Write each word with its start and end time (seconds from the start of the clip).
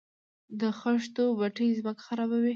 د 0.61 0.61
خښتو 0.79 1.23
بټۍ 1.39 1.69
ځمکه 1.79 2.01
خرابوي؟ 2.07 2.49